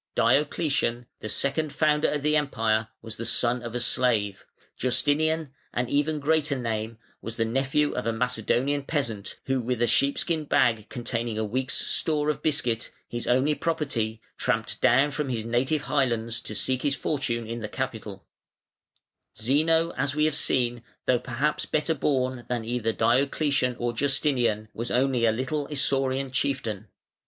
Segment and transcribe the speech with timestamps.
[0.15, 4.43] Diocletian, the second founder of the Empire, was the son of a slave;
[4.75, 9.85] Justinian an even greater name was the nephew of a Macedonian peasant, who with a
[9.85, 15.45] sheepskin bag containing a week's store of biscuit, his only property, tramped down from his
[15.45, 18.25] native highlands to seek his fortune in the capital
[19.39, 24.89] Zeno, as we have seen, though perhaps better born than either Diocletian or Justinian, was
[24.89, 26.87] only a little Isaurian chieftain.